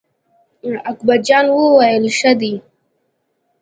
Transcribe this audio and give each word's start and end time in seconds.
اکبر 0.91 1.17
جان 1.27 1.45
وویل: 1.51 2.05
ښه 2.17 2.31
دی. 2.39 2.53